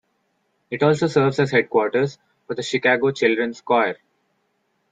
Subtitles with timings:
[0.71, 2.17] It also serves as headquarters
[2.47, 3.99] for the Chicago Children's Choir.